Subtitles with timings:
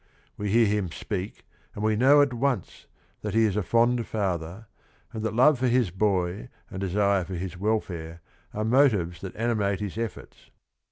[0.35, 1.45] We hear him speak
[1.75, 2.87] and we know at once
[3.21, 4.65] that he is a fond father,
[5.13, 9.79] and that love for his boy and desire for his welfare are motives that animate
[9.79, 10.49] his efforts.